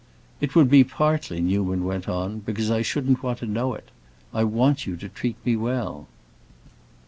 "It 0.39 0.55
would 0.55 0.67
be 0.67 0.83
partly," 0.83 1.41
Newman 1.41 1.83
went 1.85 2.09
on, 2.09 2.39
"because 2.39 2.71
I 2.71 2.81
shouldn't 2.81 3.21
want 3.21 3.37
to 3.37 3.45
know 3.45 3.75
it. 3.75 3.89
I 4.33 4.43
want 4.43 4.87
you 4.87 4.97
to 4.97 5.07
treat 5.07 5.35
me 5.45 5.55
well." 5.55 6.07